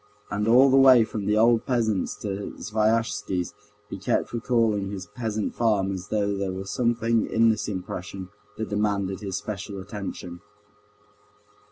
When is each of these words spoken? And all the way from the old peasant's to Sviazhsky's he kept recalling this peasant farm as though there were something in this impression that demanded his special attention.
And 0.31 0.47
all 0.47 0.71
the 0.71 0.77
way 0.77 1.03
from 1.03 1.27
the 1.27 1.37
old 1.37 1.67
peasant's 1.67 2.15
to 2.23 2.55
Sviazhsky's 2.57 3.53
he 3.87 3.99
kept 3.99 4.33
recalling 4.33 4.89
this 4.89 5.05
peasant 5.05 5.53
farm 5.53 5.91
as 5.91 6.07
though 6.07 6.35
there 6.35 6.51
were 6.51 6.65
something 6.65 7.27
in 7.29 7.49
this 7.51 7.67
impression 7.67 8.29
that 8.57 8.69
demanded 8.69 9.19
his 9.19 9.37
special 9.37 9.79
attention. 9.79 10.41